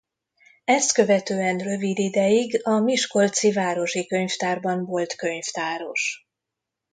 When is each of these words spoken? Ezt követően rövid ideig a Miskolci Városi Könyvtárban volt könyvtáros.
Ezt 0.63 0.93
követően 0.93 1.57
rövid 1.57 1.99
ideig 1.99 2.67
a 2.67 2.79
Miskolci 2.79 3.51
Városi 3.51 4.07
Könyvtárban 4.07 4.85
volt 4.85 5.15
könyvtáros. 5.15 6.27